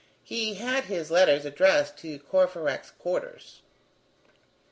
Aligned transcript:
He 0.23 0.55
had 0.55 0.85
his 0.85 1.11
letters 1.11 1.45
addressed 1.45 1.95
to 1.99 2.17
Courfeyrac's 2.17 2.89
quarters. 2.89 3.61